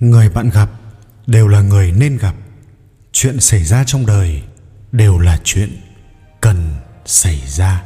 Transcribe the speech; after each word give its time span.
người 0.00 0.28
bạn 0.28 0.50
gặp 0.50 0.70
đều 1.26 1.48
là 1.48 1.60
người 1.60 1.92
nên 1.92 2.16
gặp. 2.16 2.34
Chuyện 3.12 3.40
xảy 3.40 3.64
ra 3.64 3.84
trong 3.84 4.06
đời 4.06 4.42
đều 4.92 5.18
là 5.18 5.40
chuyện 5.44 5.80
cần 6.40 6.74
xảy 7.04 7.42
ra. 7.46 7.82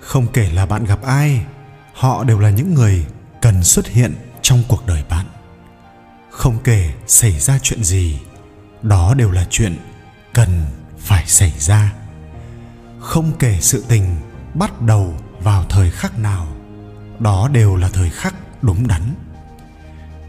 Không 0.00 0.26
kể 0.32 0.50
là 0.50 0.66
bạn 0.66 0.84
gặp 0.84 1.02
ai, 1.02 1.44
họ 1.94 2.24
đều 2.24 2.38
là 2.38 2.50
những 2.50 2.74
người 2.74 3.06
cần 3.42 3.64
xuất 3.64 3.86
hiện 3.86 4.14
trong 4.42 4.62
cuộc 4.68 4.86
đời 4.86 5.04
bạn. 5.10 5.26
Không 6.30 6.58
kể 6.64 6.92
xảy 7.06 7.40
ra 7.40 7.58
chuyện 7.62 7.84
gì, 7.84 8.18
đó 8.82 9.14
đều 9.14 9.30
là 9.30 9.46
chuyện 9.50 9.76
cần 10.32 10.62
phải 10.98 11.26
xảy 11.26 11.52
ra. 11.58 11.92
Không 13.00 13.32
kể 13.38 13.58
sự 13.60 13.84
tình 13.88 14.16
bắt 14.54 14.82
đầu 14.82 15.14
vào 15.40 15.64
thời 15.64 15.90
khắc 15.90 16.18
nào, 16.18 16.56
đó 17.18 17.48
đều 17.52 17.76
là 17.76 17.88
thời 17.88 18.10
khắc 18.10 18.34
đúng 18.62 18.88
đắn 18.88 19.14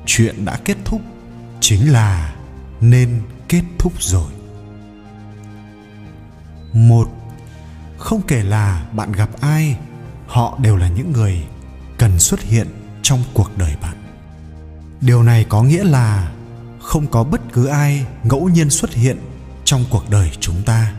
chuyện 0.05 0.45
đã 0.45 0.59
kết 0.65 0.77
thúc 0.85 1.01
chính 1.61 1.91
là 1.91 2.35
nên 2.81 3.21
kết 3.47 3.63
thúc 3.79 3.93
rồi. 3.99 4.31
Một, 6.73 7.09
không 7.97 8.21
kể 8.27 8.43
là 8.43 8.85
bạn 8.91 9.11
gặp 9.11 9.29
ai, 9.41 9.77
họ 10.27 10.57
đều 10.61 10.75
là 10.75 10.89
những 10.89 11.11
người 11.11 11.43
cần 11.97 12.19
xuất 12.19 12.41
hiện 12.41 12.67
trong 13.01 13.23
cuộc 13.33 13.57
đời 13.57 13.75
bạn. 13.81 13.95
Điều 15.01 15.23
này 15.23 15.45
có 15.49 15.63
nghĩa 15.63 15.83
là 15.83 16.31
không 16.81 17.07
có 17.07 17.23
bất 17.23 17.41
cứ 17.53 17.65
ai 17.65 18.05
ngẫu 18.23 18.49
nhiên 18.49 18.69
xuất 18.69 18.93
hiện 18.93 19.17
trong 19.63 19.85
cuộc 19.89 20.09
đời 20.09 20.31
chúng 20.39 20.63
ta. 20.65 20.93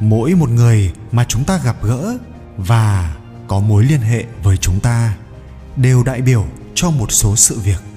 Mỗi 0.00 0.34
một 0.34 0.50
người 0.50 0.92
mà 1.12 1.24
chúng 1.28 1.44
ta 1.44 1.60
gặp 1.64 1.76
gỡ 1.82 2.18
và 2.56 3.16
có 3.48 3.60
mối 3.60 3.84
liên 3.84 4.00
hệ 4.00 4.24
với 4.42 4.56
chúng 4.56 4.80
ta 4.80 5.16
đều 5.76 6.02
đại 6.02 6.20
biểu 6.20 6.46
cho 6.74 6.90
một 6.90 7.12
số 7.12 7.36
sự 7.36 7.60
việc 7.60 7.93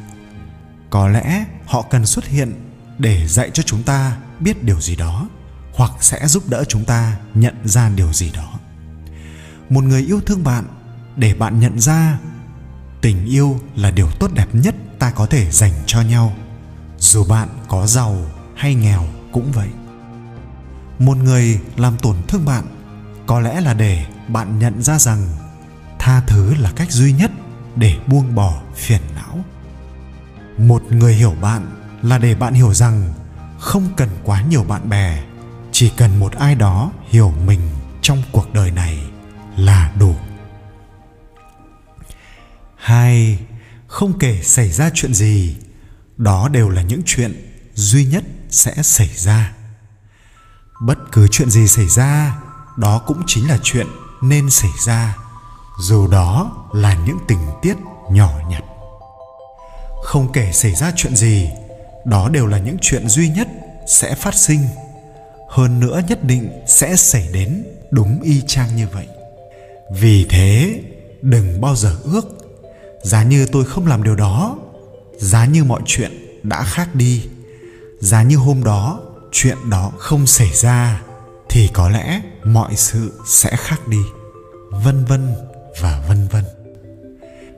có 0.90 1.08
lẽ 1.08 1.46
họ 1.66 1.82
cần 1.82 2.06
xuất 2.06 2.26
hiện 2.26 2.54
để 2.98 3.28
dạy 3.28 3.50
cho 3.54 3.64
chúng 3.64 3.84
ta 3.84 4.18
biết 4.40 4.64
điều 4.64 4.82
gì 4.82 4.96
đó, 4.96 5.28
hoặc 5.74 5.92
sẽ 6.02 6.28
giúp 6.28 6.44
đỡ 6.50 6.64
chúng 6.68 6.86
ta 6.86 7.18
nhận 7.34 7.56
ra 7.64 7.90
điều 7.90 8.14
gì 8.14 8.32
đó. 8.32 8.60
Một 9.70 9.84
người 9.84 10.02
yêu 10.02 10.22
thương 10.26 10.44
bạn, 10.44 10.64
để 11.16 11.34
bạn 11.34 11.60
nhận 11.60 11.80
ra 11.80 12.20
tình 13.02 13.26
yêu 13.26 13.60
là 13.76 13.92
điều 13.92 14.12
tốt 14.12 14.32
đẹp 14.34 14.48
nhất 14.54 14.76
ta 15.00 15.12
có 15.12 15.26
thể 15.26 15.52
dành 15.52 15.74
cho 15.86 16.02
nhau, 16.02 16.36
dù 17.00 17.26
bạn 17.26 17.50
có 17.68 17.88
giàu 17.88 18.18
hay 18.56 18.76
nghèo 18.76 19.04
cũng 19.32 19.52
vậy. 19.52 19.70
Một 21.00 21.18
người 21.18 21.60
làm 21.76 21.98
tổn 21.98 22.16
thương 22.28 22.46
bạn, 22.46 22.66
có 23.26 23.40
lẽ 23.40 23.62
là 23.62 23.74
để 23.74 24.06
bạn 24.28 24.60
nhận 24.60 24.84
ra 24.84 25.00
rằng 25.00 25.28
tha 26.00 26.22
thứ 26.22 26.54
là 26.54 26.72
cách 26.76 26.92
duy 26.92 27.14
nhất 27.14 27.32
để 27.76 27.98
buông 28.08 28.36
bỏ 28.36 28.62
phiền 28.76 29.02
não 29.16 29.44
một 30.58 30.84
người 30.90 31.14
hiểu 31.14 31.36
bạn 31.42 31.90
là 32.02 32.18
để 32.18 32.36
bạn 32.36 32.54
hiểu 32.54 32.74
rằng 32.74 33.14
không 33.60 33.90
cần 33.98 34.10
quá 34.24 34.42
nhiều 34.42 34.64
bạn 34.64 34.90
bè. 34.90 35.24
Chỉ 35.72 35.92
cần 35.98 36.20
một 36.20 36.34
ai 36.34 36.56
đó 36.56 36.92
hiểu 37.10 37.34
mình 37.46 37.62
trong 38.02 38.24
cuộc 38.32 38.54
đời 38.54 38.72
này 38.72 39.00
là 39.58 39.92
đủ. 40.00 40.16
Hai, 42.76 43.40
không 43.88 44.20
kể 44.20 44.42
xảy 44.44 44.72
ra 44.72 44.90
chuyện 44.94 45.14
gì, 45.14 45.56
đó 46.18 46.50
đều 46.50 46.70
là 46.70 46.82
những 46.82 47.02
chuyện 47.06 47.54
duy 47.74 48.06
nhất 48.06 48.24
sẽ 48.50 48.74
xảy 48.84 49.10
ra. 49.16 49.54
Bất 50.82 50.98
cứ 51.12 51.28
chuyện 51.28 51.50
gì 51.50 51.68
xảy 51.68 51.88
ra, 51.88 52.38
đó 52.78 53.02
cũng 53.08 53.22
chính 53.26 53.50
là 53.50 53.58
chuyện 53.64 53.88
nên 54.22 54.50
xảy 54.50 54.72
ra. 54.86 55.16
Dù 55.80 56.08
đó 56.08 56.52
là 56.74 56.94
những 56.94 57.18
tình 57.28 57.40
tiết 57.62 57.76
nhỏ 58.12 58.32
nhặt 58.50 58.64
không 60.08 60.32
kể 60.32 60.52
xảy 60.52 60.76
ra 60.76 60.92
chuyện 60.96 61.16
gì, 61.16 61.50
đó 62.06 62.30
đều 62.30 62.48
là 62.48 62.58
những 62.58 62.78
chuyện 62.82 63.08
duy 63.08 63.30
nhất 63.30 63.48
sẽ 63.88 64.16
phát 64.16 64.36
sinh. 64.36 64.60
Hơn 65.50 65.80
nữa 65.80 66.02
nhất 66.08 66.24
định 66.24 66.50
sẽ 66.68 66.96
xảy 66.96 67.30
đến 67.34 67.64
đúng 67.92 68.22
y 68.22 68.42
chang 68.48 68.76
như 68.76 68.88
vậy. 68.94 69.08
Vì 69.92 70.26
thế, 70.30 70.82
đừng 71.22 71.62
bao 71.62 71.76
giờ 71.76 71.96
ước. 72.04 72.38
Giá 73.02 73.24
như 73.24 73.48
tôi 73.52 73.66
không 73.66 73.88
làm 73.88 74.04
điều 74.04 74.16
đó, 74.16 74.58
giá 75.18 75.46
như 75.46 75.64
mọi 75.64 75.82
chuyện 75.86 76.12
đã 76.44 76.64
khác 76.64 76.96
đi. 76.96 77.24
Giá 78.00 78.24
như 78.24 78.38
hôm 78.38 78.64
đó 78.64 79.00
chuyện 79.32 79.58
đó 79.70 79.92
không 79.98 80.28
xảy 80.28 80.50
ra, 80.54 81.02
thì 81.50 81.70
có 81.74 81.90
lẽ 81.90 82.22
mọi 82.44 82.76
sự 82.76 83.14
sẽ 83.28 83.56
khác 83.56 83.88
đi. 83.88 84.02
Vân 84.72 85.06
vân 85.06 85.34
và 85.82 86.06
vân 86.08 86.28
vân. 86.28 86.44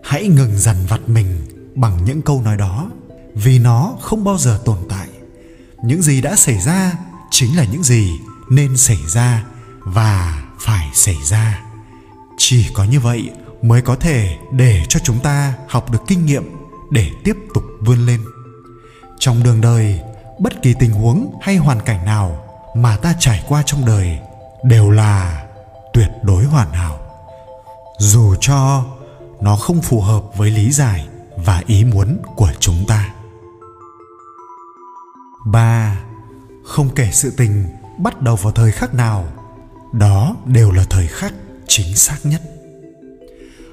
Hãy 0.03 0.27
ngừng 0.27 0.57
dằn 0.57 0.75
vặt 0.87 1.01
mình 1.07 1.58
bằng 1.79 2.03
những 2.05 2.21
câu 2.21 2.41
nói 2.41 2.57
đó, 2.57 2.89
vì 3.35 3.59
nó 3.59 3.93
không 4.01 4.23
bao 4.23 4.37
giờ 4.37 4.59
tồn 4.65 4.77
tại. 4.89 5.07
Những 5.83 6.01
gì 6.01 6.21
đã 6.21 6.35
xảy 6.35 6.59
ra 6.59 6.93
chính 7.31 7.57
là 7.57 7.65
những 7.71 7.83
gì 7.83 8.19
nên 8.49 8.77
xảy 8.77 8.97
ra 9.07 9.45
và 9.79 10.43
phải 10.59 10.89
xảy 10.93 11.17
ra. 11.23 11.63
Chỉ 12.37 12.65
có 12.73 12.83
như 12.83 12.99
vậy 12.99 13.29
mới 13.61 13.81
có 13.81 13.95
thể 13.95 14.37
để 14.51 14.85
cho 14.89 14.99
chúng 15.03 15.19
ta 15.19 15.53
học 15.67 15.91
được 15.91 15.99
kinh 16.07 16.25
nghiệm 16.25 16.43
để 16.89 17.11
tiếp 17.23 17.37
tục 17.53 17.63
vươn 17.79 18.05
lên. 18.05 18.19
Trong 19.19 19.43
đường 19.43 19.61
đời, 19.61 19.99
bất 20.39 20.61
kỳ 20.61 20.73
tình 20.79 20.91
huống 20.91 21.39
hay 21.41 21.57
hoàn 21.57 21.81
cảnh 21.81 22.05
nào 22.05 22.45
mà 22.75 22.97
ta 22.97 23.13
trải 23.19 23.43
qua 23.47 23.63
trong 23.65 23.85
đời 23.85 24.19
đều 24.63 24.89
là 24.89 25.45
tuyệt 25.93 26.09
đối 26.23 26.43
hoàn 26.43 26.71
hảo. 26.71 26.99
Dù 27.99 28.35
cho 28.39 28.85
nó 29.41 29.55
không 29.55 29.81
phù 29.81 30.01
hợp 30.01 30.23
với 30.37 30.51
lý 30.51 30.71
giải 30.71 31.07
và 31.45 31.63
ý 31.67 31.83
muốn 31.83 32.17
của 32.35 32.51
chúng 32.59 32.85
ta. 32.87 33.13
Ba, 35.45 35.99
không 36.63 36.89
kể 36.95 37.09
sự 37.11 37.33
tình 37.37 37.65
bắt 37.97 38.21
đầu 38.21 38.35
vào 38.35 38.51
thời 38.51 38.71
khắc 38.71 38.93
nào, 38.93 39.27
đó 39.93 40.35
đều 40.45 40.71
là 40.71 40.85
thời 40.89 41.07
khắc 41.07 41.33
chính 41.67 41.95
xác 41.95 42.17
nhất. 42.23 42.41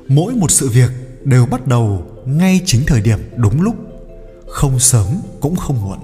Mỗi 0.08 0.34
một 0.34 0.50
sự 0.50 0.68
việc 0.68 0.90
đều 1.24 1.46
bắt 1.46 1.66
đầu 1.66 2.02
ngay 2.26 2.60
chính 2.66 2.84
thời 2.86 3.00
điểm 3.00 3.30
đúng 3.36 3.62
lúc, 3.62 3.74
không 4.48 4.78
sớm 4.78 5.06
cũng 5.40 5.56
không 5.56 5.82
muộn. 5.82 5.98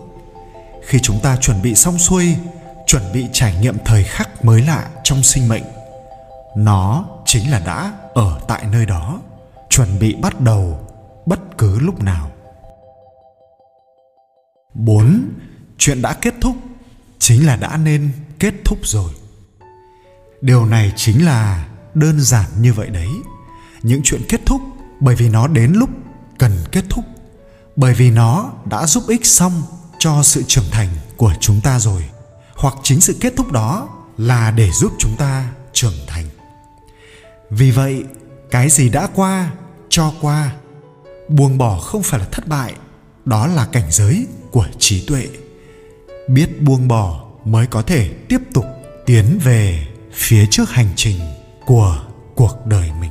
Khi 0.86 0.98
chúng 1.02 1.20
ta 1.22 1.36
chuẩn 1.36 1.62
bị 1.62 1.74
xong 1.74 1.98
xuôi, 1.98 2.36
chuẩn 2.86 3.02
bị 3.12 3.26
trải 3.32 3.56
nghiệm 3.60 3.76
thời 3.84 4.04
khắc 4.04 4.44
mới 4.44 4.62
lạ 4.62 4.88
trong 5.04 5.22
sinh 5.22 5.48
mệnh, 5.48 5.64
nó 6.56 7.04
chính 7.26 7.50
là 7.50 7.58
đã 7.66 7.92
ở 8.14 8.40
tại 8.48 8.64
nơi 8.72 8.86
đó, 8.86 9.20
chuẩn 9.70 9.98
bị 9.98 10.14
bắt 10.14 10.40
đầu 10.40 10.78
bất 11.26 11.58
cứ 11.58 11.78
lúc 11.78 12.02
nào 12.02 12.30
4. 14.74 15.28
Chuyện 15.78 16.02
đã 16.02 16.12
kết 16.12 16.34
thúc 16.40 16.56
chính 17.18 17.46
là 17.46 17.56
đã 17.56 17.76
nên 17.76 18.10
kết 18.38 18.54
thúc 18.64 18.78
rồi. 18.82 19.12
Điều 20.40 20.66
này 20.66 20.92
chính 20.96 21.24
là 21.24 21.68
đơn 21.94 22.20
giản 22.20 22.50
như 22.60 22.72
vậy 22.72 22.90
đấy. 22.90 23.08
Những 23.82 24.00
chuyện 24.04 24.22
kết 24.28 24.40
thúc 24.46 24.60
bởi 25.00 25.14
vì 25.14 25.28
nó 25.28 25.46
đến 25.46 25.72
lúc 25.72 25.90
cần 26.38 26.52
kết 26.72 26.84
thúc, 26.90 27.04
bởi 27.76 27.94
vì 27.94 28.10
nó 28.10 28.52
đã 28.64 28.86
giúp 28.86 29.04
ích 29.08 29.26
xong 29.26 29.62
cho 29.98 30.22
sự 30.22 30.42
trưởng 30.46 30.70
thành 30.70 30.88
của 31.16 31.32
chúng 31.40 31.60
ta 31.60 31.78
rồi, 31.78 32.04
hoặc 32.56 32.74
chính 32.82 33.00
sự 33.00 33.16
kết 33.20 33.32
thúc 33.36 33.52
đó 33.52 33.88
là 34.18 34.50
để 34.50 34.70
giúp 34.70 34.92
chúng 34.98 35.16
ta 35.16 35.52
trưởng 35.72 35.94
thành. 36.06 36.24
Vì 37.50 37.70
vậy, 37.70 38.04
cái 38.50 38.70
gì 38.70 38.88
đã 38.88 39.08
qua, 39.14 39.52
cho 39.88 40.12
qua 40.20 40.52
buông 41.32 41.58
bỏ 41.58 41.78
không 41.78 42.02
phải 42.02 42.20
là 42.20 42.26
thất 42.32 42.48
bại, 42.48 42.74
đó 43.24 43.46
là 43.46 43.66
cảnh 43.66 43.90
giới 43.90 44.26
của 44.50 44.66
trí 44.78 45.06
tuệ. 45.06 45.28
Biết 46.28 46.62
buông 46.62 46.88
bỏ 46.88 47.24
mới 47.44 47.66
có 47.66 47.82
thể 47.82 48.08
tiếp 48.28 48.38
tục 48.54 48.64
tiến 49.06 49.38
về 49.44 49.86
phía 50.12 50.46
trước 50.50 50.70
hành 50.70 50.88
trình 50.96 51.20
của 51.66 52.02
cuộc 52.34 52.66
đời 52.66 52.90
mình. 53.00 53.10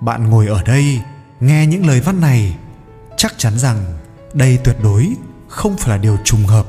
Bạn 0.00 0.30
ngồi 0.30 0.46
ở 0.46 0.62
đây, 0.62 1.00
nghe 1.40 1.66
những 1.66 1.86
lời 1.86 2.00
văn 2.00 2.20
này, 2.20 2.56
chắc 3.16 3.34
chắn 3.38 3.58
rằng 3.58 3.98
đây 4.34 4.58
tuyệt 4.64 4.76
đối 4.82 5.08
không 5.48 5.76
phải 5.76 5.88
là 5.88 5.96
điều 5.96 6.16
trùng 6.24 6.44
hợp. 6.44 6.66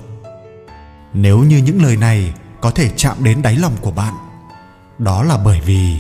Nếu 1.14 1.40
như 1.40 1.58
những 1.58 1.84
lời 1.84 1.98
này 1.98 2.34
có 2.62 2.72
thể 2.72 2.90
chạm 2.96 3.24
đến 3.24 3.42
đáy 3.42 3.56
lòng 3.56 3.76
của 3.82 3.92
bạn, 3.92 4.14
đó 4.98 5.24
là 5.24 5.38
bởi 5.38 5.62
vì 5.62 5.98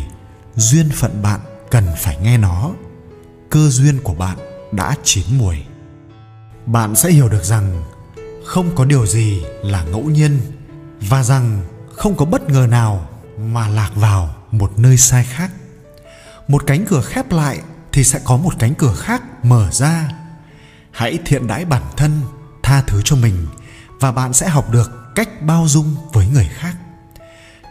duyên 0.55 0.89
phận 0.93 1.21
bạn 1.21 1.39
cần 1.71 1.85
phải 1.97 2.17
nghe 2.23 2.37
nó 2.37 2.71
cơ 3.51 3.69
duyên 3.69 3.99
của 4.03 4.13
bạn 4.13 4.37
đã 4.71 4.95
chín 5.03 5.25
mùi 5.37 5.57
bạn 6.65 6.95
sẽ 6.95 7.11
hiểu 7.11 7.29
được 7.29 7.43
rằng 7.43 7.83
không 8.45 8.75
có 8.75 8.85
điều 8.85 9.05
gì 9.05 9.43
là 9.63 9.83
ngẫu 9.83 10.03
nhiên 10.03 10.39
và 11.01 11.23
rằng 11.23 11.61
không 11.95 12.15
có 12.15 12.25
bất 12.25 12.49
ngờ 12.49 12.67
nào 12.69 13.09
mà 13.37 13.67
lạc 13.67 13.91
vào 13.95 14.35
một 14.51 14.79
nơi 14.79 14.97
sai 14.97 15.23
khác. 15.23 15.51
Một 16.47 16.63
cánh 16.67 16.85
cửa 16.85 17.01
khép 17.01 17.31
lại 17.31 17.59
thì 17.91 18.03
sẽ 18.03 18.19
có 18.23 18.37
một 18.37 18.53
cánh 18.59 18.75
cửa 18.75 18.93
khác 18.93 19.45
mở 19.45 19.69
ra. 19.71 20.09
Hãy 20.91 21.19
thiện 21.25 21.47
đãi 21.47 21.65
bản 21.65 21.83
thân, 21.97 22.21
tha 22.63 22.81
thứ 22.87 23.01
cho 23.05 23.15
mình 23.15 23.47
và 23.99 24.11
bạn 24.11 24.33
sẽ 24.33 24.49
học 24.49 24.69
được 24.69 24.91
cách 25.15 25.41
bao 25.41 25.67
dung 25.67 25.95
với 26.13 26.27
người 26.27 26.49
khác. 26.53 26.75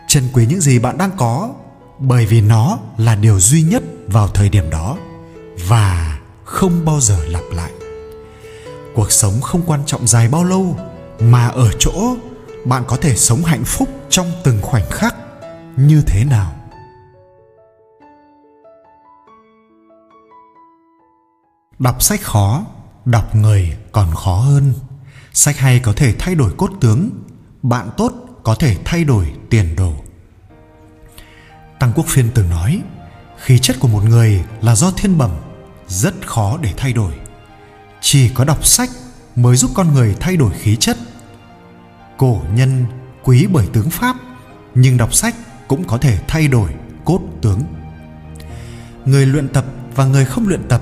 Trân 0.08 0.24
quý 0.32 0.46
những 0.46 0.60
gì 0.60 0.78
bạn 0.78 0.98
đang 0.98 1.10
có 1.16 1.54
bởi 1.98 2.26
vì 2.26 2.40
nó 2.40 2.78
là 2.98 3.14
điều 3.14 3.40
duy 3.40 3.62
nhất 3.62 3.82
vào 4.06 4.28
thời 4.28 4.48
điểm 4.48 4.70
đó 4.70 4.96
và 5.68 6.18
không 6.44 6.84
bao 6.84 7.00
giờ 7.00 7.24
lặp 7.26 7.42
lại. 7.52 7.72
Cuộc 8.94 9.12
sống 9.12 9.40
không 9.40 9.62
quan 9.66 9.82
trọng 9.86 10.06
dài 10.06 10.28
bao 10.28 10.44
lâu, 10.44 10.76
mà 11.20 11.48
ở 11.48 11.70
chỗ 11.78 12.16
bạn 12.64 12.84
có 12.86 12.96
thể 12.96 13.16
sống 13.16 13.42
hạnh 13.44 13.64
phúc 13.64 13.88
trong 14.10 14.32
từng 14.44 14.62
khoảnh 14.62 14.90
khắc 14.90 15.14
như 15.76 16.02
thế 16.06 16.24
nào. 16.24 16.52
Đọc 21.78 22.02
sách 22.02 22.22
khó, 22.22 22.64
đọc 23.04 23.34
người 23.34 23.76
còn 23.92 24.14
khó 24.14 24.36
hơn. 24.36 24.74
Sách 25.32 25.56
hay 25.56 25.80
có 25.80 25.92
thể 25.96 26.14
thay 26.18 26.34
đổi 26.34 26.52
cốt 26.56 26.70
tướng, 26.80 27.10
bạn 27.62 27.90
tốt 27.96 28.12
có 28.42 28.54
thể 28.54 28.76
thay 28.84 29.04
đổi 29.04 29.32
tiền 29.50 29.76
đồ. 29.76 29.92
Tăng 31.78 31.92
quốc 31.94 32.06
phiên 32.08 32.30
từng 32.34 32.50
nói, 32.50 32.82
khí 33.36 33.58
chất 33.58 33.76
của 33.80 33.88
một 33.88 34.04
người 34.04 34.44
là 34.62 34.74
do 34.74 34.90
thiên 34.90 35.18
bẩm 35.18 35.30
rất 35.90 36.14
khó 36.26 36.58
để 36.62 36.72
thay 36.76 36.92
đổi. 36.92 37.12
Chỉ 38.00 38.28
có 38.28 38.44
đọc 38.44 38.66
sách 38.66 38.90
mới 39.36 39.56
giúp 39.56 39.70
con 39.74 39.94
người 39.94 40.16
thay 40.20 40.36
đổi 40.36 40.52
khí 40.60 40.76
chất. 40.76 40.96
Cổ 42.16 42.42
nhân 42.54 42.84
quý 43.22 43.46
bởi 43.52 43.66
tướng 43.72 43.90
pháp, 43.90 44.16
nhưng 44.74 44.96
đọc 44.96 45.14
sách 45.14 45.34
cũng 45.68 45.84
có 45.84 45.98
thể 45.98 46.18
thay 46.28 46.48
đổi 46.48 46.70
cốt 47.04 47.20
tướng. 47.42 47.62
Người 49.04 49.26
luyện 49.26 49.48
tập 49.48 49.64
và 49.94 50.04
người 50.04 50.24
không 50.24 50.48
luyện 50.48 50.68
tập, 50.68 50.80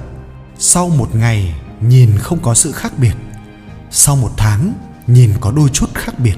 sau 0.58 0.88
một 0.88 1.14
ngày 1.14 1.54
nhìn 1.80 2.18
không 2.18 2.38
có 2.42 2.54
sự 2.54 2.72
khác 2.72 2.98
biệt, 2.98 3.14
sau 3.90 4.16
một 4.16 4.30
tháng 4.36 4.72
nhìn 5.06 5.34
có 5.40 5.52
đôi 5.52 5.68
chút 5.68 5.94
khác 5.94 6.18
biệt, 6.18 6.36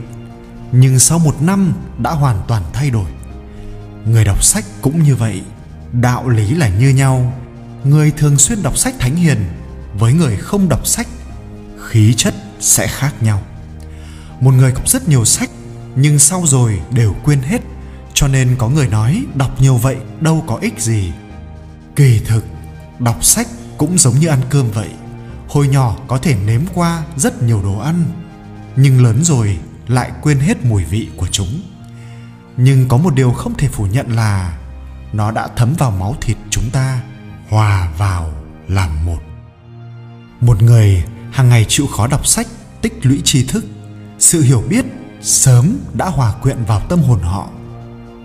nhưng 0.72 0.98
sau 0.98 1.18
một 1.18 1.42
năm 1.42 1.72
đã 1.98 2.10
hoàn 2.10 2.42
toàn 2.48 2.62
thay 2.72 2.90
đổi. 2.90 3.10
Người 4.06 4.24
đọc 4.24 4.44
sách 4.44 4.64
cũng 4.80 5.02
như 5.02 5.16
vậy, 5.16 5.42
đạo 5.92 6.28
lý 6.28 6.54
là 6.54 6.68
như 6.68 6.88
nhau 6.88 7.32
người 7.84 8.10
thường 8.10 8.38
xuyên 8.38 8.62
đọc 8.62 8.78
sách 8.78 8.94
thánh 8.98 9.16
hiền, 9.16 9.38
với 9.98 10.12
người 10.12 10.36
không 10.36 10.68
đọc 10.68 10.86
sách, 10.86 11.08
khí 11.88 12.14
chất 12.16 12.34
sẽ 12.60 12.86
khác 12.86 13.14
nhau. 13.20 13.42
Một 14.40 14.50
người 14.50 14.72
đọc 14.72 14.88
rất 14.88 15.08
nhiều 15.08 15.24
sách, 15.24 15.50
nhưng 15.96 16.18
sau 16.18 16.42
rồi 16.46 16.80
đều 16.90 17.14
quên 17.24 17.42
hết, 17.42 17.60
cho 18.14 18.28
nên 18.28 18.56
có 18.58 18.68
người 18.68 18.88
nói 18.88 19.24
đọc 19.34 19.60
nhiều 19.60 19.76
vậy 19.76 19.96
đâu 20.20 20.44
có 20.46 20.56
ích 20.56 20.80
gì. 20.80 21.12
Kỳ 21.96 22.20
thực, 22.26 22.44
đọc 22.98 23.24
sách 23.24 23.46
cũng 23.78 23.98
giống 23.98 24.14
như 24.14 24.28
ăn 24.28 24.40
cơm 24.50 24.70
vậy. 24.70 24.88
Hồi 25.48 25.68
nhỏ 25.68 25.96
có 26.08 26.18
thể 26.18 26.36
nếm 26.46 26.60
qua 26.74 27.02
rất 27.16 27.42
nhiều 27.42 27.62
đồ 27.62 27.78
ăn, 27.78 28.04
nhưng 28.76 29.04
lớn 29.04 29.24
rồi 29.24 29.58
lại 29.88 30.10
quên 30.22 30.40
hết 30.40 30.64
mùi 30.64 30.84
vị 30.84 31.08
của 31.16 31.26
chúng. 31.30 31.60
Nhưng 32.56 32.88
có 32.88 32.96
một 32.96 33.14
điều 33.14 33.32
không 33.32 33.54
thể 33.54 33.68
phủ 33.68 33.86
nhận 33.86 34.16
là 34.16 34.58
nó 35.12 35.30
đã 35.30 35.48
thấm 35.56 35.74
vào 35.78 35.90
máu 35.90 36.16
thịt 36.20 36.36
chúng 36.50 36.70
ta 36.72 37.00
hòa 37.50 37.88
vào 37.98 38.30
làm 38.68 39.04
một. 39.04 39.18
Một 40.40 40.62
người 40.62 41.04
hàng 41.32 41.48
ngày 41.48 41.66
chịu 41.68 41.86
khó 41.86 42.06
đọc 42.06 42.26
sách, 42.26 42.46
tích 42.82 43.06
lũy 43.06 43.20
tri 43.24 43.44
thức, 43.44 43.64
sự 44.18 44.42
hiểu 44.42 44.62
biết 44.68 44.84
sớm 45.20 45.78
đã 45.94 46.08
hòa 46.08 46.32
quyện 46.42 46.64
vào 46.64 46.80
tâm 46.80 47.00
hồn 47.02 47.20
họ. 47.20 47.48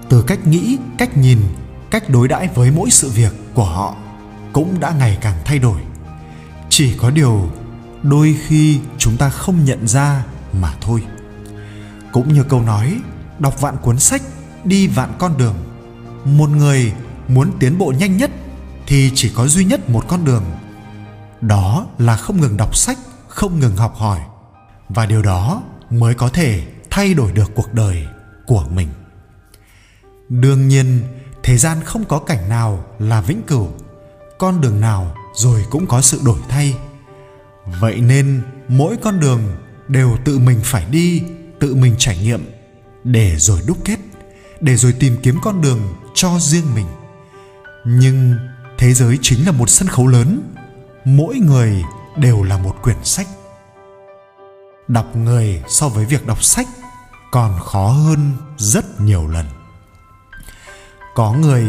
Từ 0.09 0.21
cách 0.21 0.47
nghĩ, 0.47 0.77
cách 0.97 1.17
nhìn, 1.17 1.39
cách 1.91 2.09
đối 2.09 2.27
đãi 2.27 2.47
với 2.47 2.71
mỗi 2.71 2.89
sự 2.89 3.09
việc 3.09 3.31
của 3.53 3.65
họ 3.65 3.95
cũng 4.53 4.79
đã 4.79 4.93
ngày 4.99 5.17
càng 5.21 5.37
thay 5.45 5.59
đổi. 5.59 5.81
Chỉ 6.69 6.93
có 6.97 7.09
điều 7.09 7.49
đôi 8.03 8.35
khi 8.47 8.79
chúng 8.97 9.17
ta 9.17 9.29
không 9.29 9.65
nhận 9.65 9.87
ra 9.87 10.25
mà 10.53 10.73
thôi. 10.81 11.03
Cũng 12.11 12.33
như 12.33 12.43
câu 12.43 12.61
nói, 12.61 12.99
đọc 13.39 13.61
vạn 13.61 13.77
cuốn 13.81 13.99
sách, 13.99 14.21
đi 14.63 14.87
vạn 14.87 15.13
con 15.17 15.37
đường. 15.37 15.55
Một 16.25 16.49
người 16.49 16.93
muốn 17.27 17.51
tiến 17.59 17.77
bộ 17.77 17.93
nhanh 17.97 18.17
nhất 18.17 18.31
thì 18.87 19.11
chỉ 19.15 19.31
có 19.35 19.47
duy 19.47 19.65
nhất 19.65 19.89
một 19.89 20.05
con 20.07 20.25
đường. 20.25 20.43
Đó 21.41 21.87
là 21.97 22.17
không 22.17 22.41
ngừng 22.41 22.57
đọc 22.57 22.75
sách, 22.75 22.97
không 23.27 23.59
ngừng 23.59 23.75
học 23.75 23.95
hỏi. 23.95 24.19
Và 24.89 25.05
điều 25.05 25.21
đó 25.21 25.63
mới 25.89 26.13
có 26.13 26.29
thể 26.29 26.67
thay 26.89 27.13
đổi 27.13 27.31
được 27.31 27.51
cuộc 27.55 27.73
đời 27.73 28.07
của 28.45 28.65
mình. 28.69 28.87
Đương 30.29 30.67
nhiên, 30.67 31.01
thế 31.43 31.57
gian 31.57 31.83
không 31.83 32.05
có 32.05 32.19
cảnh 32.19 32.49
nào 32.49 32.85
là 32.99 33.21
vĩnh 33.21 33.41
cửu. 33.43 33.69
Con 34.37 34.61
đường 34.61 34.81
nào 34.81 35.15
rồi 35.35 35.65
cũng 35.69 35.87
có 35.87 36.01
sự 36.01 36.21
đổi 36.25 36.39
thay. 36.49 36.77
Vậy 37.79 38.01
nên 38.01 38.41
mỗi 38.67 38.97
con 38.97 39.19
đường 39.19 39.41
đều 39.87 40.17
tự 40.25 40.39
mình 40.39 40.59
phải 40.63 40.85
đi, 40.85 41.23
tự 41.59 41.75
mình 41.75 41.95
trải 41.97 42.17
nghiệm, 42.17 42.51
để 43.03 43.35
rồi 43.37 43.59
đúc 43.67 43.77
kết, 43.85 43.99
để 44.61 44.75
rồi 44.75 44.93
tìm 44.99 45.17
kiếm 45.23 45.39
con 45.43 45.61
đường 45.61 45.79
cho 46.13 46.39
riêng 46.39 46.75
mình. 46.75 46.87
Nhưng 47.85 48.35
thế 48.77 48.93
giới 48.93 49.19
chính 49.21 49.45
là 49.45 49.51
một 49.51 49.69
sân 49.69 49.87
khấu 49.87 50.07
lớn. 50.07 50.53
Mỗi 51.05 51.35
người 51.35 51.83
đều 52.17 52.43
là 52.43 52.57
một 52.57 52.75
quyển 52.81 53.03
sách. 53.03 53.27
Đọc 54.87 55.15
người 55.15 55.63
so 55.67 55.89
với 55.89 56.05
việc 56.05 56.27
đọc 56.27 56.43
sách 56.43 56.67
còn 57.31 57.59
khó 57.59 57.87
hơn 57.87 58.33
rất 58.57 59.01
nhiều 59.01 59.27
lần. 59.27 59.45
Có 61.15 61.33
người 61.33 61.65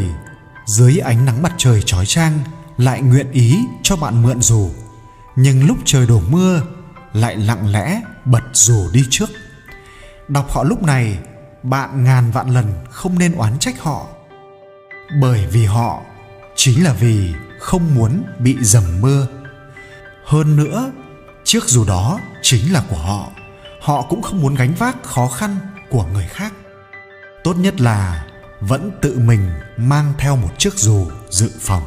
dưới 0.67 0.99
ánh 0.99 1.25
nắng 1.25 1.43
mặt 1.43 1.53
trời 1.57 1.83
chói 1.83 2.07
chang 2.07 2.39
lại 2.77 3.03
nguyện 3.03 3.31
ý 3.33 3.59
cho 3.83 3.97
bạn 3.97 4.23
mượn 4.23 4.43
dù, 4.43 4.71
nhưng 5.37 5.67
lúc 5.67 5.77
trời 5.85 6.07
đổ 6.07 6.21
mưa 6.29 6.63
lại 7.13 7.37
lặng 7.37 7.73
lẽ 7.73 8.01
bật 8.25 8.45
dù 8.53 8.91
đi 8.93 9.05
trước. 9.11 9.31
Đọc 10.29 10.51
họ 10.51 10.65
lúc 10.65 10.83
này, 10.83 11.19
bạn 11.63 12.05
ngàn 12.05 12.31
vạn 12.31 12.51
lần 12.51 12.85
không 12.91 13.19
nên 13.19 13.35
oán 13.35 13.59
trách 13.59 13.83
họ, 13.83 14.07
bởi 15.21 15.47
vì 15.47 15.65
họ 15.65 16.03
chính 16.57 16.85
là 16.85 16.93
vì 16.93 17.35
không 17.59 17.95
muốn 17.95 18.23
bị 18.39 18.57
dầm 18.61 19.01
mưa. 19.01 19.27
Hơn 20.25 20.57
nữa 20.57 20.93
chiếc 21.45 21.65
dù 21.65 21.85
đó 21.85 22.21
chính 22.43 22.73
là 22.73 22.83
của 22.89 22.97
họ 22.97 23.31
họ 23.87 24.03
cũng 24.03 24.23
không 24.23 24.41
muốn 24.41 24.55
gánh 24.55 24.75
vác 24.75 25.03
khó 25.03 25.29
khăn 25.29 25.57
của 25.91 26.07
người 26.07 26.27
khác. 26.27 26.53
Tốt 27.45 27.55
nhất 27.57 27.81
là 27.81 28.27
vẫn 28.61 28.91
tự 29.03 29.19
mình 29.19 29.51
mang 29.77 30.13
theo 30.19 30.37
một 30.37 30.49
chiếc 30.59 30.75
dù 30.75 31.11
dự 31.31 31.51
phòng. 31.61 31.83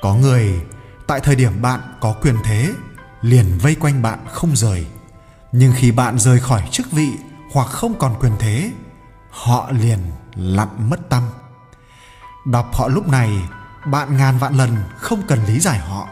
Có 0.00 0.14
người, 0.14 0.60
tại 1.06 1.20
thời 1.20 1.36
điểm 1.36 1.62
bạn 1.62 1.80
có 2.00 2.12
quyền 2.12 2.36
thế, 2.44 2.72
liền 3.22 3.58
vây 3.58 3.74
quanh 3.74 4.02
bạn 4.02 4.18
không 4.32 4.56
rời. 4.56 4.86
Nhưng 5.52 5.72
khi 5.76 5.92
bạn 5.92 6.18
rời 6.18 6.40
khỏi 6.40 6.62
chức 6.70 6.92
vị 6.92 7.08
hoặc 7.52 7.68
không 7.68 7.98
còn 7.98 8.14
quyền 8.20 8.32
thế, 8.38 8.70
họ 9.30 9.70
liền 9.70 9.98
lặn 10.34 10.90
mất 10.90 11.08
tâm 11.08 11.22
đọc 12.44 12.70
họ 12.72 12.88
lúc 12.88 13.08
này, 13.08 13.48
bạn 13.86 14.16
ngàn 14.16 14.38
vạn 14.38 14.56
lần 14.56 14.76
không 14.96 15.22
cần 15.28 15.44
lý 15.44 15.60
giải 15.60 15.78
họ. 15.78 16.08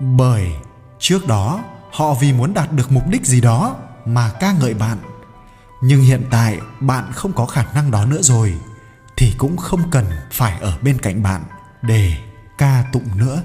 Bởi 0.00 0.52
trước 0.98 1.26
đó, 1.26 1.64
họ 1.92 2.14
vì 2.14 2.32
muốn 2.32 2.54
đạt 2.54 2.72
được 2.72 2.92
mục 2.92 3.02
đích 3.10 3.26
gì 3.26 3.40
đó 3.40 3.76
mà 4.04 4.30
ca 4.40 4.52
ngợi 4.52 4.74
bạn. 4.74 4.98
Nhưng 5.82 6.00
hiện 6.00 6.22
tại 6.30 6.58
bạn 6.80 7.12
không 7.12 7.32
có 7.32 7.46
khả 7.46 7.64
năng 7.74 7.90
đó 7.90 8.04
nữa 8.04 8.22
rồi, 8.22 8.54
thì 9.16 9.34
cũng 9.38 9.56
không 9.56 9.90
cần 9.90 10.06
phải 10.32 10.60
ở 10.60 10.78
bên 10.82 10.98
cạnh 10.98 11.22
bạn 11.22 11.42
để 11.82 12.16
ca 12.58 12.84
tụng 12.92 13.18
nữa. 13.18 13.42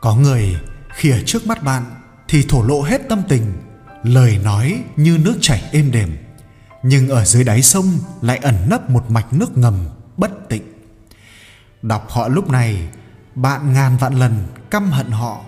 Có 0.00 0.14
người 0.14 0.56
khi 0.94 1.10
ở 1.10 1.22
trước 1.26 1.46
mắt 1.46 1.62
bạn 1.62 1.84
thì 2.28 2.46
thổ 2.48 2.62
lộ 2.62 2.82
hết 2.82 3.00
tâm 3.08 3.22
tình, 3.28 3.52
lời 4.02 4.38
nói 4.38 4.82
như 4.96 5.18
nước 5.18 5.38
chảy 5.40 5.62
êm 5.72 5.90
đềm 5.90 6.16
nhưng 6.88 7.08
ở 7.08 7.24
dưới 7.24 7.44
đáy 7.44 7.62
sông 7.62 7.98
lại 8.22 8.38
ẩn 8.38 8.54
nấp 8.70 8.90
một 8.90 9.10
mạch 9.10 9.32
nước 9.32 9.58
ngầm 9.58 9.88
bất 10.16 10.48
tịnh. 10.48 10.62
Đọc 11.82 12.06
họ 12.10 12.28
lúc 12.28 12.48
này, 12.48 12.88
bạn 13.34 13.72
ngàn 13.72 13.96
vạn 13.96 14.14
lần 14.18 14.46
căm 14.70 14.90
hận 14.90 15.10
họ 15.10 15.40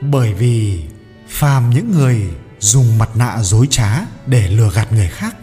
bởi 0.00 0.34
vì 0.34 0.84
phàm 1.28 1.70
những 1.70 1.90
người 1.92 2.22
dùng 2.58 2.98
mặt 2.98 3.08
nạ 3.16 3.38
dối 3.42 3.66
trá 3.70 4.00
để 4.26 4.48
lừa 4.48 4.70
gạt 4.70 4.92
người 4.92 5.08
khác 5.08 5.36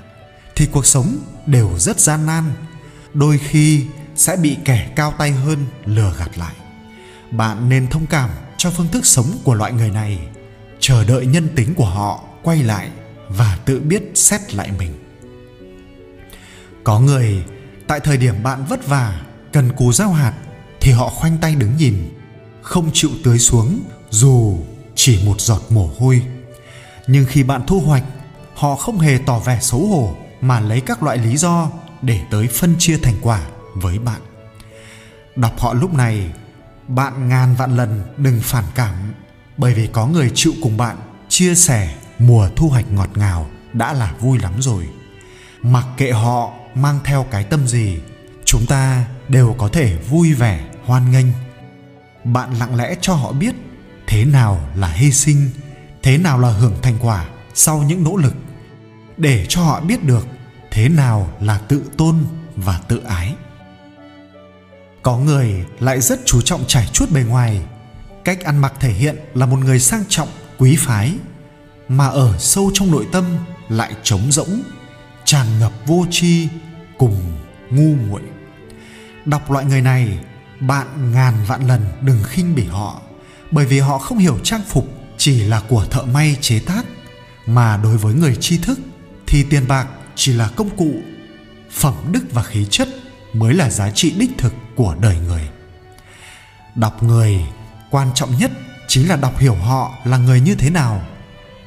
thì 0.55 0.65
cuộc 0.65 0.85
sống 0.85 1.17
đều 1.45 1.79
rất 1.79 1.99
gian 1.99 2.25
nan, 2.25 2.43
đôi 3.13 3.37
khi 3.37 3.85
sẽ 4.15 4.35
bị 4.35 4.57
kẻ 4.65 4.91
cao 4.95 5.13
tay 5.17 5.31
hơn 5.31 5.65
lừa 5.85 6.13
gạt 6.19 6.37
lại. 6.37 6.53
Bạn 7.31 7.69
nên 7.69 7.87
thông 7.87 8.05
cảm 8.05 8.29
cho 8.57 8.71
phương 8.71 8.87
thức 8.91 9.05
sống 9.05 9.37
của 9.43 9.53
loại 9.53 9.71
người 9.71 9.89
này, 9.91 10.19
chờ 10.79 11.05
đợi 11.05 11.25
nhân 11.25 11.49
tính 11.55 11.73
của 11.75 11.89
họ 11.89 12.23
quay 12.43 12.63
lại 12.63 12.89
và 13.29 13.57
tự 13.65 13.79
biết 13.79 14.11
xét 14.15 14.53
lại 14.53 14.71
mình 14.77 15.03
có 16.83 16.99
người, 16.99 17.43
tại 17.87 17.99
thời 17.99 18.17
điểm 18.17 18.43
bạn 18.43 18.65
vất 18.69 18.87
vả, 18.87 19.21
cần 19.51 19.71
cú 19.71 19.93
giao 19.93 20.11
hạt, 20.11 20.33
thì 20.81 20.91
họ 20.91 21.09
khoanh 21.09 21.37
tay 21.37 21.55
đứng 21.55 21.77
nhìn, 21.77 22.09
không 22.61 22.89
chịu 22.93 23.09
tưới 23.23 23.39
xuống 23.39 23.79
dù 24.09 24.57
chỉ 24.95 25.25
một 25.25 25.41
giọt 25.41 25.61
mồ 25.69 25.89
hôi. 25.99 26.21
Nhưng 27.07 27.25
khi 27.25 27.43
bạn 27.43 27.61
thu 27.67 27.79
hoạch, 27.79 28.03
họ 28.55 28.75
không 28.75 28.99
hề 28.99 29.19
tỏ 29.25 29.39
vẻ 29.39 29.59
xấu 29.61 29.87
hổ 29.87 30.15
mà 30.41 30.59
lấy 30.59 30.81
các 30.81 31.03
loại 31.03 31.17
lý 31.17 31.37
do 31.37 31.69
để 32.01 32.19
tới 32.31 32.47
phân 32.47 32.75
chia 32.79 32.97
thành 32.97 33.15
quả 33.21 33.41
với 33.75 33.99
bạn. 33.99 34.21
Đọc 35.35 35.59
họ 35.59 35.73
lúc 35.73 35.93
này, 35.93 36.31
bạn 36.87 37.29
ngàn 37.29 37.55
vạn 37.55 37.77
lần 37.77 38.03
đừng 38.17 38.39
phản 38.41 38.63
cảm, 38.75 39.13
bởi 39.57 39.73
vì 39.73 39.87
có 39.87 40.07
người 40.07 40.31
chịu 40.35 40.53
cùng 40.61 40.77
bạn 40.77 40.97
chia 41.29 41.55
sẻ 41.55 41.95
mùa 42.19 42.49
thu 42.55 42.69
hoạch 42.69 42.91
ngọt 42.91 43.09
ngào 43.15 43.49
đã 43.73 43.93
là 43.93 44.13
vui 44.19 44.39
lắm 44.39 44.53
rồi. 44.59 44.87
Mặc 45.61 45.85
kệ 45.97 46.11
họ 46.11 46.53
mang 46.75 46.99
theo 47.03 47.25
cái 47.31 47.43
tâm 47.43 47.67
gì, 47.67 47.97
chúng 48.45 48.65
ta 48.65 49.05
đều 49.27 49.55
có 49.57 49.67
thể 49.67 49.97
vui 49.97 50.33
vẻ, 50.33 50.69
hoan 50.85 51.11
nghênh. 51.11 51.27
Bạn 52.23 52.53
lặng 52.53 52.75
lẽ 52.75 52.95
cho 53.01 53.13
họ 53.13 53.31
biết 53.31 53.55
thế 54.07 54.25
nào 54.25 54.69
là 54.75 54.87
hy 54.87 55.11
sinh, 55.11 55.49
thế 56.03 56.17
nào 56.17 56.39
là 56.39 56.49
hưởng 56.49 56.75
thành 56.81 56.97
quả 57.01 57.25
sau 57.53 57.83
những 57.83 58.03
nỗ 58.03 58.17
lực, 58.17 58.33
để 59.17 59.45
cho 59.49 59.61
họ 59.61 59.81
biết 59.81 60.03
được 60.03 60.27
thế 60.71 60.89
nào 60.89 61.33
là 61.41 61.57
tự 61.57 61.83
tôn 61.97 62.15
và 62.55 62.79
tự 62.87 62.99
ái. 62.99 63.35
Có 65.01 65.17
người 65.17 65.65
lại 65.79 66.01
rất 66.01 66.19
chú 66.25 66.41
trọng 66.41 66.63
trải 66.67 66.87
chuốt 66.93 67.11
bề 67.11 67.23
ngoài. 67.23 67.61
Cách 68.23 68.43
ăn 68.43 68.57
mặc 68.57 68.73
thể 68.79 68.89
hiện 68.89 69.15
là 69.33 69.45
một 69.45 69.57
người 69.59 69.79
sang 69.79 70.03
trọng, 70.09 70.29
quý 70.57 70.75
phái, 70.79 71.13
mà 71.87 72.07
ở 72.07 72.37
sâu 72.37 72.71
trong 72.73 72.91
nội 72.91 73.07
tâm 73.11 73.25
lại 73.69 73.93
trống 74.03 74.31
rỗng 74.31 74.61
tràn 75.25 75.59
ngập 75.59 75.71
vô 75.85 76.05
tri 76.11 76.47
cùng 76.97 77.37
ngu 77.69 77.95
muội. 77.95 78.21
Đọc 79.25 79.51
loại 79.51 79.65
người 79.65 79.81
này, 79.81 80.19
bạn 80.59 81.11
ngàn 81.11 81.33
vạn 81.47 81.67
lần 81.67 81.81
đừng 82.01 82.23
khinh 82.23 82.55
bỉ 82.55 82.65
họ, 82.65 83.01
bởi 83.51 83.65
vì 83.65 83.79
họ 83.79 83.97
không 83.97 84.17
hiểu 84.17 84.39
trang 84.43 84.61
phục 84.67 84.87
chỉ 85.17 85.43
là 85.43 85.61
của 85.69 85.85
thợ 85.85 86.03
may 86.03 86.37
chế 86.41 86.59
tác, 86.59 86.85
mà 87.45 87.77
đối 87.77 87.97
với 87.97 88.13
người 88.13 88.35
tri 88.35 88.57
thức 88.57 88.79
thì 89.27 89.43
tiền 89.49 89.67
bạc 89.67 89.87
chỉ 90.15 90.33
là 90.33 90.49
công 90.55 90.77
cụ, 90.77 90.93
phẩm 91.71 91.93
đức 92.11 92.23
và 92.31 92.43
khí 92.43 92.65
chất 92.69 92.87
mới 93.33 93.53
là 93.53 93.69
giá 93.69 93.91
trị 93.91 94.13
đích 94.17 94.31
thực 94.37 94.53
của 94.75 94.95
đời 95.01 95.17
người. 95.27 95.49
Đọc 96.75 97.03
người, 97.03 97.39
quan 97.91 98.07
trọng 98.15 98.37
nhất 98.37 98.51
chính 98.87 99.09
là 99.09 99.15
đọc 99.15 99.39
hiểu 99.39 99.55
họ 99.55 99.91
là 100.05 100.17
người 100.17 100.41
như 100.41 100.55
thế 100.55 100.69
nào. 100.69 101.05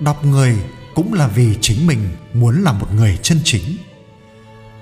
Đọc 0.01 0.25
người 0.25 0.57
cũng 0.97 1.15
là 1.15 1.26
vì 1.26 1.59
chính 1.61 1.87
mình 1.87 2.09
muốn 2.35 2.62
là 2.62 2.73
một 2.73 2.95
người 2.95 3.19
chân 3.23 3.41
chính. 3.45 3.76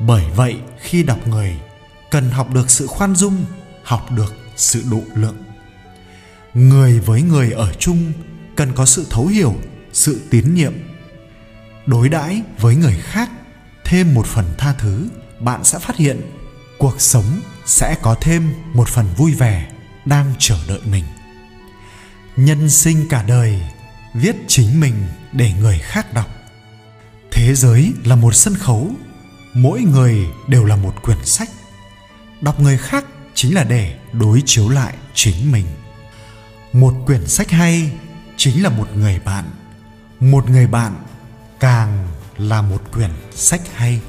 Bởi 0.01 0.25
vậy, 0.37 0.57
khi 0.81 1.03
đọc 1.03 1.27
người, 1.27 1.57
cần 2.11 2.31
học 2.31 2.55
được 2.55 2.71
sự 2.71 2.87
khoan 2.87 3.17
dung, 3.17 3.45
học 3.83 4.13
được 4.13 4.35
sự 4.57 4.85
độ 4.91 5.03
lượng. 5.15 5.37
Người 6.55 7.01
với 7.01 7.23
người 7.23 7.51
ở 7.51 7.73
chung 7.79 8.13
cần 8.57 8.73
có 8.75 8.87
sự 8.87 9.07
thấu 9.11 9.27
hiểu, 9.27 9.55
sự 9.93 10.21
tín 10.31 10.55
nhiệm. 10.55 10.73
Đối 11.87 12.09
đãi 12.09 12.43
với 12.59 12.77
người 12.77 12.97
khác, 13.03 13.31
thêm 13.85 14.15
một 14.15 14.27
phần 14.27 14.45
tha 14.59 14.75
thứ, 14.79 15.09
bạn 15.41 15.65
sẽ 15.65 15.79
phát 15.79 15.97
hiện 15.97 16.21
cuộc 16.79 17.01
sống 17.01 17.41
sẽ 17.67 17.97
có 18.03 18.17
thêm 18.21 18.53
một 18.73 18.89
phần 18.89 19.07
vui 19.17 19.35
vẻ 19.35 19.73
đang 20.05 20.33
chờ 20.39 20.57
đợi 20.69 20.81
mình. 20.85 21.05
Nhân 22.37 22.71
sinh 22.71 23.09
cả 23.09 23.25
đời 23.29 23.63
viết 24.15 24.37
chính 24.49 24.81
mình 24.81 24.95
để 25.33 25.53
người 25.61 25.79
khác 25.79 26.15
đọc. 26.15 26.29
Thế 27.33 27.55
giới 27.55 27.93
là 28.05 28.17
một 28.17 28.35
sân 28.35 28.55
khấu, 28.55 28.91
mỗi 29.55 29.81
người 29.81 30.27
đều 30.49 30.65
là 30.65 30.77
một 30.77 31.03
quyển 31.03 31.25
sách. 31.25 31.49
Đọc 32.41 32.61
người 32.61 32.79
khác 32.79 33.05
chính 33.35 33.55
là 33.55 33.65
để 33.65 33.99
đối 34.13 34.43
chiếu 34.47 34.69
lại 34.69 34.95
chính 35.15 35.53
mình. 35.53 35.67
Một 36.73 36.95
quyển 37.07 37.27
sách 37.27 37.51
hay 37.51 37.93
chính 38.37 38.63
là 38.63 38.69
một 38.69 38.89
người 38.97 39.19
bạn. 39.25 39.45
Một 40.21 40.51
người 40.51 40.67
bạn 40.67 40.95
càng 41.61 42.09
là 42.39 42.63
một 42.63 42.83
quyển 42.93 43.11
sách 43.35 43.61
hay. 43.75 44.01